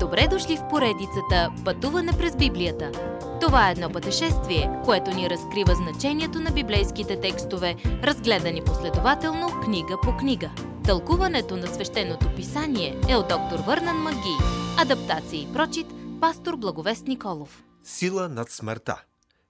Добре 0.00 0.28
дошли 0.30 0.56
в 0.56 0.68
поредицата 0.70 1.52
Пътуване 1.64 2.12
през 2.12 2.36
Библията. 2.36 2.92
Това 3.40 3.68
е 3.68 3.72
едно 3.72 3.90
пътешествие, 3.92 4.80
което 4.84 5.10
ни 5.10 5.30
разкрива 5.30 5.74
значението 5.74 6.40
на 6.40 6.50
библейските 6.50 7.20
текстове, 7.20 7.76
разгледани 7.84 8.64
последователно 8.64 9.60
книга 9.64 9.96
по 10.02 10.16
книга. 10.16 10.50
Тълкуването 10.84 11.56
на 11.56 11.66
свещеното 11.66 12.34
писание 12.36 13.00
е 13.08 13.16
от 13.16 13.28
доктор 13.28 13.58
Върнан 13.66 13.96
Маги. 13.96 14.36
Адаптация 14.78 15.42
и 15.42 15.52
прочит, 15.52 15.86
пастор 16.20 16.56
Благовест 16.56 17.06
Николов. 17.06 17.64
Сила 17.84 18.28
над 18.28 18.50
смъртта. 18.50 19.02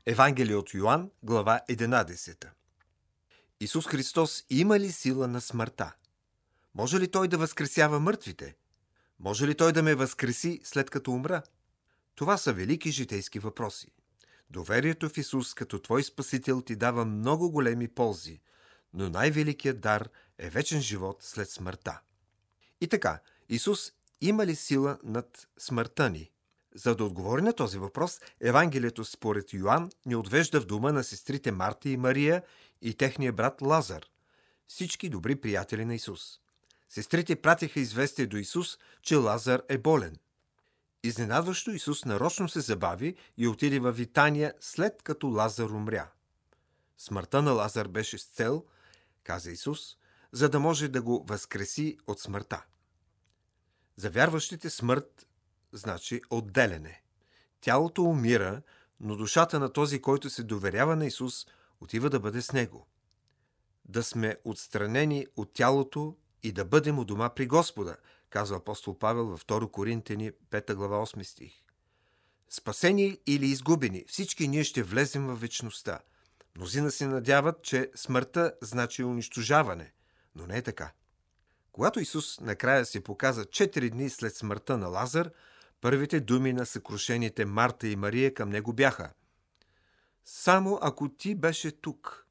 Евангелие 0.06 0.56
от 0.56 0.74
Йоанн, 0.74 1.10
глава 1.22 1.60
11. 1.70 2.46
Исус 3.60 3.86
Христос 3.86 4.44
има 4.50 4.78
ли 4.78 4.92
сила 4.92 5.28
на 5.28 5.40
смъртта? 5.40 5.92
Може 6.74 7.00
ли 7.00 7.10
Той 7.10 7.28
да 7.28 7.38
възкресява 7.38 8.00
мъртвите? 8.00 8.54
Може 9.20 9.46
ли 9.46 9.54
Той 9.54 9.72
да 9.72 9.82
ме 9.82 9.94
възкреси 9.94 10.60
след 10.64 10.90
като 10.90 11.10
умра? 11.10 11.42
Това 12.14 12.36
са 12.36 12.52
велики 12.52 12.90
житейски 12.90 13.38
въпроси. 13.38 13.88
Доверието 14.50 15.08
в 15.08 15.18
Исус 15.18 15.54
като 15.54 15.78
Твой 15.78 16.02
Спасител 16.02 16.60
ти 16.60 16.76
дава 16.76 17.04
много 17.04 17.50
големи 17.50 17.88
ползи, 17.88 18.40
но 18.94 19.10
най-великият 19.10 19.80
дар 19.80 20.08
е 20.38 20.50
вечен 20.50 20.80
живот 20.80 21.16
след 21.20 21.50
смъртта. 21.50 22.00
И 22.80 22.88
така, 22.88 23.20
Исус 23.48 23.92
има 24.20 24.46
ли 24.46 24.54
сила 24.54 24.98
над 25.04 25.48
смъртта 25.58 26.10
ни? 26.10 26.30
За 26.74 26.94
да 26.94 27.04
отговори 27.04 27.42
на 27.42 27.52
този 27.52 27.78
въпрос, 27.78 28.20
Евангелието 28.40 29.04
според 29.04 29.52
Йоанн 29.52 29.90
ни 30.06 30.16
отвежда 30.16 30.60
в 30.60 30.66
дома 30.66 30.92
на 30.92 31.04
сестрите 31.04 31.52
Марта 31.52 31.88
и 31.88 31.96
Мария 31.96 32.42
и 32.82 32.94
техния 32.94 33.32
брат 33.32 33.62
Лазар, 33.62 34.04
всички 34.66 35.08
добри 35.08 35.36
приятели 35.36 35.84
на 35.84 35.94
Исус. 35.94 36.40
Сестрите 36.88 37.36
пратиха 37.36 37.80
известие 37.80 38.26
до 38.26 38.36
Исус, 38.36 38.78
че 39.02 39.16
Лазар 39.16 39.62
е 39.68 39.78
болен. 39.78 40.16
Изненадващо 41.02 41.70
Исус 41.70 42.04
нарочно 42.04 42.48
се 42.48 42.60
забави 42.60 43.16
и 43.36 43.48
отиде 43.48 43.80
във 43.80 43.96
Витания, 43.96 44.54
след 44.60 45.02
като 45.02 45.28
Лазар 45.28 45.70
умря. 45.70 46.10
Смъртта 46.98 47.42
на 47.42 47.52
Лазар 47.52 47.88
беше 47.88 48.18
с 48.18 48.24
цел, 48.24 48.64
каза 49.24 49.50
Исус, 49.50 49.96
за 50.32 50.48
да 50.48 50.60
може 50.60 50.88
да 50.88 51.02
го 51.02 51.24
възкреси 51.28 51.98
от 52.06 52.20
смъртта. 52.20 52.64
За 53.96 54.10
вярващите 54.10 54.70
смърт 54.70 55.26
значи 55.72 56.20
отделяне. 56.30 57.02
Тялото 57.60 58.02
умира, 58.02 58.62
но 59.00 59.16
душата 59.16 59.60
на 59.60 59.72
този, 59.72 60.02
който 60.02 60.30
се 60.30 60.42
доверява 60.42 60.96
на 60.96 61.06
Исус, 61.06 61.46
отива 61.80 62.10
да 62.10 62.20
бъде 62.20 62.42
с 62.42 62.52
него. 62.52 62.86
Да 63.84 64.02
сме 64.02 64.36
отстранени 64.44 65.26
от 65.36 65.52
тялото 65.52 66.16
и 66.42 66.52
да 66.52 66.64
бъдем 66.64 66.98
у 66.98 67.04
дома 67.04 67.28
при 67.28 67.46
Господа, 67.46 67.96
казва 68.30 68.56
апостол 68.56 68.98
Павел 68.98 69.26
във 69.26 69.46
2 69.46 69.70
Коринтени 69.70 70.32
5 70.50 70.74
глава 70.74 71.06
8 71.06 71.22
стих. 71.22 71.52
Спасени 72.48 73.18
или 73.26 73.46
изгубени, 73.46 74.04
всички 74.08 74.48
ние 74.48 74.64
ще 74.64 74.82
влезем 74.82 75.26
в 75.26 75.40
вечността. 75.40 75.98
Мнозина 76.56 76.90
се 76.90 77.06
надяват, 77.06 77.62
че 77.62 77.90
смъртта 77.94 78.52
значи 78.62 79.04
унищожаване, 79.04 79.92
но 80.34 80.46
не 80.46 80.56
е 80.56 80.62
така. 80.62 80.92
Когато 81.72 82.00
Исус 82.00 82.40
накрая 82.40 82.86
се 82.86 83.04
показа 83.04 83.44
4 83.44 83.90
дни 83.90 84.10
след 84.10 84.36
смъртта 84.36 84.78
на 84.78 84.88
Лазар, 84.88 85.30
първите 85.80 86.20
думи 86.20 86.52
на 86.52 86.66
съкрушените 86.66 87.44
Марта 87.44 87.88
и 87.88 87.96
Мария 87.96 88.34
към 88.34 88.50
него 88.50 88.72
бяха 88.72 89.10
Само 90.24 90.78
ако 90.82 91.08
ти 91.08 91.34
беше 91.34 91.80
тук. 91.80 92.26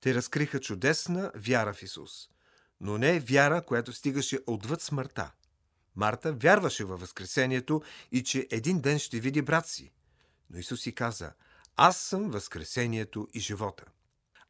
Те 0.00 0.14
разкриха 0.14 0.60
чудесна 0.60 1.32
вяра 1.34 1.74
в 1.74 1.82
Исус– 1.82 2.28
но 2.82 2.98
не 2.98 3.16
е 3.16 3.20
вяра, 3.20 3.62
която 3.62 3.92
стигаше 3.92 4.38
отвъд 4.46 4.82
смъртта. 4.82 5.32
Марта 5.96 6.32
вярваше 6.32 6.84
във 6.84 7.00
Възкресението 7.00 7.82
и 8.12 8.22
че 8.22 8.46
един 8.50 8.80
ден 8.80 8.98
ще 8.98 9.20
види 9.20 9.42
брат 9.42 9.66
си. 9.66 9.92
Но 10.50 10.58
Исус 10.58 10.80
си 10.80 10.94
каза, 10.94 11.32
аз 11.76 11.96
съм 11.96 12.30
Възкресението 12.30 13.28
и 13.34 13.40
живота. 13.40 13.84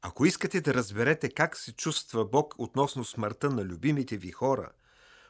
Ако 0.02 0.26
искате 0.26 0.60
да 0.60 0.74
разберете 0.74 1.30
как 1.30 1.56
се 1.56 1.72
чувства 1.72 2.24
Бог 2.24 2.54
относно 2.58 3.04
смъртта 3.04 3.50
на 3.50 3.64
любимите 3.64 4.16
ви 4.16 4.30
хора, 4.30 4.70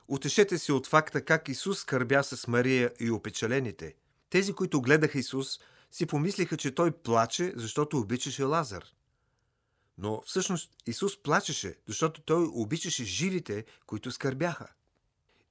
утешете 0.09 0.59
се 0.59 0.73
от 0.73 0.87
факта 0.87 1.25
как 1.25 1.49
Исус 1.49 1.79
скърбя 1.79 2.23
с 2.25 2.49
Мария 2.49 2.93
и 3.01 3.11
опечалените. 3.11 3.95
Тези, 4.31 4.53
които 4.53 4.83
гледаха 4.83 5.19
Исус, 5.19 5.61
си 5.91 6.07
помислиха, 6.07 6.57
че 6.57 6.75
той 6.75 6.91
плаче, 6.91 7.53
защото 7.57 7.99
обичаше 7.99 8.45
Лазар– 8.45 8.85
но 9.99 10.23
всъщност 10.27 10.73
Исус 10.87 11.23
плачеше, 11.23 11.77
защото 11.87 12.23
той 12.23 12.49
обичаше 12.53 13.05
живите, 13.05 13.65
които 13.87 14.11
скърбяха. 14.11 14.73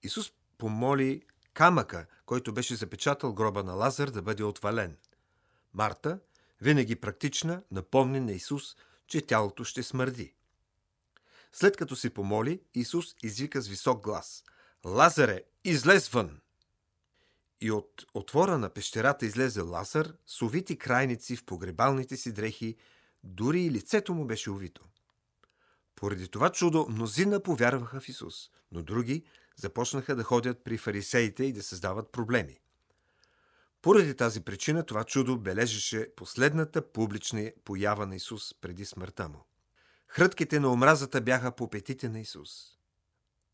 Исус 0.04 0.32
помоли 0.58 1.22
камъка, 1.54 2.06
който 2.26 2.54
беше 2.54 2.76
запечатал 2.76 3.34
гроба 3.34 3.64
на 3.64 3.74
Лазар, 3.74 4.10
да 4.10 4.22
бъде 4.22 4.44
отвален. 4.44 4.98
Марта, 5.74 6.20
винаги 6.62 6.96
практична, 6.96 7.64
напомни 7.72 8.20
на 8.20 8.32
Исус, 8.32 8.76
че 9.08 9.22
тялото 9.22 9.64
ще 9.64 9.84
смърди. 9.84 10.34
След 11.54 11.78
като 11.78 11.96
се 11.96 12.14
помоли, 12.14 12.62
Исус 12.74 13.16
извика 13.24 13.62
с 13.62 13.68
висок 13.68 14.04
глас 14.04 14.44
«Лазаре, 14.86 15.44
излез 15.64 16.10
вън!» 16.10 16.42
И 17.62 17.72
от 17.72 18.06
отвора 18.14 18.58
на 18.58 18.70
пещерата 18.70 19.26
излезе 19.26 19.62
Лазар 19.62 20.14
с 20.26 20.42
увити 20.42 20.78
крайници 20.78 21.36
в 21.36 21.46
погребалните 21.46 22.18
си 22.18 22.32
дрехи, 22.32 22.78
дори 23.24 23.62
и 23.62 23.72
лицето 23.72 24.14
му 24.14 24.26
беше 24.26 24.52
увито. 24.52 24.86
Поради 25.96 26.28
това 26.28 26.50
чудо 26.50 26.88
мнозина 26.90 27.40
повярваха 27.40 28.02
в 28.02 28.10
Исус, 28.10 28.50
но 28.72 28.84
други 28.84 29.24
започнаха 29.56 30.16
да 30.16 30.24
ходят 30.24 30.64
при 30.64 30.78
фарисеите 30.78 31.44
и 31.44 31.54
да 31.54 31.64
създават 31.64 32.12
проблеми. 32.12 32.60
Поради 33.82 34.16
тази 34.16 34.42
причина 34.42 34.86
това 34.86 35.04
чудо 35.04 35.38
бележеше 35.38 36.08
последната 36.16 36.92
публична 36.92 37.52
поява 37.66 38.06
на 38.06 38.16
Исус 38.16 38.54
преди 38.54 38.86
смъртта 38.86 39.30
му. 39.30 39.46
Хрътките 40.08 40.60
на 40.60 40.72
омразата 40.72 41.22
бяха 41.22 41.52
по 41.52 41.70
петите 41.70 42.10
на 42.10 42.20
Исус. 42.20 42.50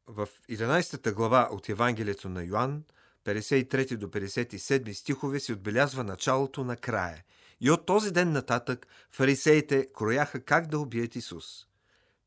В 0.08 0.28
11 0.50 1.14
глава 1.14 1.50
от 1.52 1.70
Евангелието 1.70 2.30
на 2.30 2.44
Йоанн, 2.44 2.84
53 3.26 3.98
до 3.98 4.08
57 4.08 4.94
стихове 4.94 5.40
се 5.40 5.54
отбелязва 5.54 6.04
началото 6.04 6.64
на 6.64 6.78
края– 6.78 7.24
и 7.62 7.72
от 7.72 7.86
този 7.86 8.12
ден 8.12 8.32
нататък 8.32 8.88
фарисеите 9.12 9.88
крояха 9.94 10.40
как 10.40 10.68
да 10.68 10.80
убият 10.80 11.16
Исус. 11.16 11.68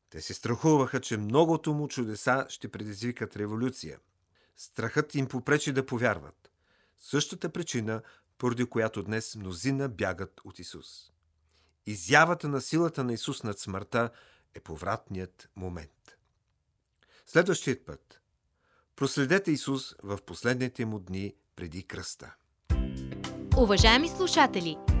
Те 0.09 0.21
се 0.21 0.33
страхуваха, 0.33 1.01
че 1.01 1.17
многото 1.17 1.73
му 1.73 1.87
чудеса 1.87 2.45
ще 2.49 2.67
предизвикат 2.67 3.35
революция. 3.35 3.99
Страхът 4.57 5.15
им 5.15 5.27
попречи 5.27 5.73
да 5.73 5.85
повярват. 5.85 6.51
Същата 6.97 7.49
причина, 7.49 8.01
поради 8.37 8.65
която 8.65 9.03
днес 9.03 9.35
мнозина 9.35 9.89
бягат 9.89 10.41
от 10.43 10.59
Исус. 10.59 11.11
Изявата 11.85 12.47
на 12.47 12.61
силата 12.61 13.03
на 13.03 13.13
Исус 13.13 13.43
над 13.43 13.59
смъртта 13.59 14.09
е 14.53 14.59
повратният 14.59 15.49
момент. 15.55 16.17
Следващият 17.25 17.85
път. 17.85 18.21
Проследете 18.95 19.51
Исус 19.51 19.95
в 20.03 20.19
последните 20.25 20.85
му 20.85 20.99
дни 20.99 21.35
преди 21.55 21.83
кръста. 21.83 22.35
Уважаеми 23.57 24.09
слушатели! 24.09 25.00